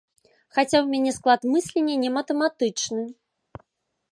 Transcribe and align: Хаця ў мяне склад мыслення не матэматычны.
Хаця 0.55 0.77
ў 0.81 0.87
мяне 0.93 1.11
склад 1.17 1.45
мыслення 1.57 1.95
не 2.05 2.09
матэматычны. 2.17 3.03